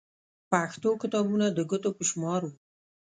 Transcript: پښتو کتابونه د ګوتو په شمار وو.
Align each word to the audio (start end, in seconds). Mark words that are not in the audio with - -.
پښتو 0.51 0.89
کتابونه 1.01 1.45
د 1.51 1.59
ګوتو 1.69 1.89
په 1.97 2.03
شمار 2.09 2.41
وو. 2.45 2.53